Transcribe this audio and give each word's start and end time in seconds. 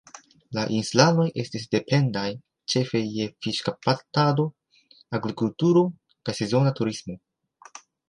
La 0.57 0.61
insulanoj 0.77 1.25
estas 1.43 1.67
dependaj 1.75 2.23
ĉefe 2.75 3.03
je 3.19 3.29
fiŝkaptado, 3.47 4.49
agrikulturo 5.21 5.89
kaj 6.19 6.41
sezona 6.43 6.77
turismo. 6.83 7.23